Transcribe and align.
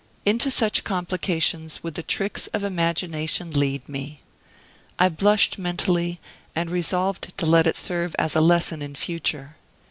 Into 0.25 0.49
such 0.49 0.83
complications, 0.83 1.83
would 1.83 1.93
the 1.93 2.01
tricks 2.01 2.47
of 2.55 2.63
imagination 2.63 3.51
lead 3.51 3.87
me! 3.87 4.21
I 4.97 5.09
blushed 5.09 5.59
mentally, 5.59 6.19
and 6.55 6.71
resolved 6.71 7.37
to 7.37 7.45
let 7.45 7.67
it 7.67 7.75
serve 7.77 8.15
as 8.17 8.35
a 8.35 8.41
lesson 8.41 8.81
in 8.81 8.95
future. 8.95 9.57